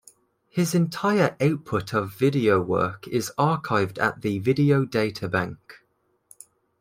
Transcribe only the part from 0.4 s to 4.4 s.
His entire output of video work is archived at the